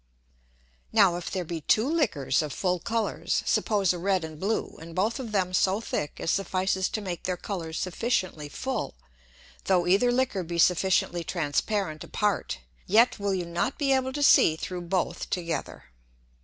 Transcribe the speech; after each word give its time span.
Now, 0.91 1.15
if 1.15 1.29
there 1.29 1.45
be 1.45 1.61
two 1.61 1.87
Liquors 1.87 2.41
of 2.41 2.51
full 2.53 2.79
Colours, 2.79 3.43
suppose 3.45 3.93
a 3.93 3.99
red 3.99 4.23
and 4.23 4.39
blue, 4.39 4.75
and 4.81 4.95
both 4.95 5.19
of 5.19 5.31
them 5.31 5.53
so 5.53 5.79
thick 5.79 6.19
as 6.19 6.31
suffices 6.31 6.89
to 6.89 7.01
make 7.01 7.25
their 7.25 7.37
Colours 7.37 7.79
sufficiently 7.79 8.49
full; 8.49 8.95
though 9.65 9.85
either 9.85 10.11
Liquor 10.11 10.41
be 10.43 10.57
sufficiently 10.57 11.23
transparent 11.23 12.03
apart, 12.03 12.57
yet 12.87 13.19
will 13.19 13.35
you 13.35 13.45
not 13.45 13.77
be 13.77 13.93
able 13.93 14.11
to 14.13 14.23
see 14.23 14.55
through 14.55 14.81
both 14.81 15.29
together. 15.29 15.91